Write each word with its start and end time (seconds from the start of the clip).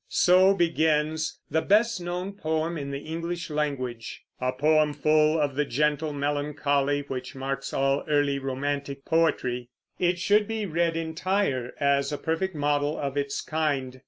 So 0.09 0.55
begins 0.55 1.39
"the 1.51 1.61
best 1.61 2.01
known 2.01 2.33
poem 2.33 2.75
in 2.75 2.89
the 2.89 3.01
English 3.01 3.51
language," 3.51 4.23
a 4.39 4.51
poem 4.51 4.95
full 4.95 5.39
of 5.39 5.53
the 5.53 5.63
gentle 5.63 6.11
melancholy 6.11 7.01
which 7.07 7.35
marks 7.35 7.71
all 7.71 8.03
early 8.07 8.39
romantic 8.39 9.05
poetry. 9.05 9.69
It 9.99 10.17
should 10.17 10.47
be 10.47 10.65
read 10.65 10.97
entire, 10.97 11.73
as 11.79 12.11
a 12.11 12.17
perfect 12.17 12.55
model 12.55 12.97
of 12.97 13.15
its 13.15 13.41
kind. 13.41 13.99